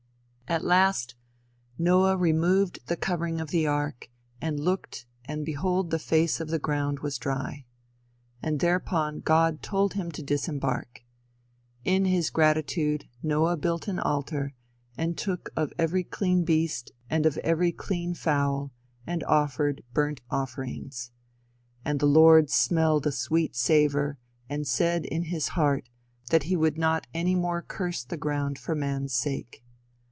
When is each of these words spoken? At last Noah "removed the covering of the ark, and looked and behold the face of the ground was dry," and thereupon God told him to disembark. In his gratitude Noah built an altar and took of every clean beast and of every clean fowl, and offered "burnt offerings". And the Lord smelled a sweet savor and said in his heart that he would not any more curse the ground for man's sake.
At 0.47 0.65
last 0.65 1.15
Noah 1.77 2.17
"removed 2.17 2.79
the 2.87 2.97
covering 2.97 3.39
of 3.39 3.51
the 3.51 3.65
ark, 3.67 4.09
and 4.41 4.59
looked 4.59 5.05
and 5.23 5.45
behold 5.45 5.91
the 5.91 5.97
face 5.97 6.41
of 6.41 6.49
the 6.49 6.59
ground 6.59 6.99
was 6.99 7.17
dry," 7.17 7.63
and 8.43 8.59
thereupon 8.59 9.21
God 9.21 9.61
told 9.63 9.93
him 9.93 10.11
to 10.11 10.21
disembark. 10.21 11.05
In 11.85 12.03
his 12.03 12.29
gratitude 12.29 13.07
Noah 13.23 13.55
built 13.55 13.87
an 13.87 13.97
altar 13.97 14.53
and 14.97 15.17
took 15.17 15.49
of 15.55 15.71
every 15.79 16.03
clean 16.03 16.43
beast 16.43 16.91
and 17.09 17.25
of 17.25 17.37
every 17.37 17.71
clean 17.71 18.13
fowl, 18.13 18.73
and 19.07 19.23
offered 19.23 19.85
"burnt 19.93 20.19
offerings". 20.29 21.11
And 21.85 22.01
the 22.01 22.07
Lord 22.07 22.49
smelled 22.49 23.07
a 23.07 23.13
sweet 23.13 23.55
savor 23.55 24.17
and 24.49 24.67
said 24.67 25.05
in 25.05 25.23
his 25.23 25.47
heart 25.55 25.87
that 26.29 26.43
he 26.43 26.57
would 26.57 26.77
not 26.77 27.07
any 27.13 27.35
more 27.35 27.61
curse 27.61 28.03
the 28.03 28.17
ground 28.17 28.59
for 28.59 28.75
man's 28.75 29.13
sake. 29.13 29.63